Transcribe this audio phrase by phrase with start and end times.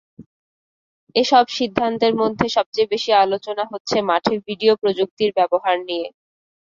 [1.15, 6.07] এসব সিদ্ধান্তের মধ্যে সবচেয়ে বেশি আলোচনা হচ্ছে মাঠে ভিডিও প্রযুক্তির ব্যবহার নিয়ে।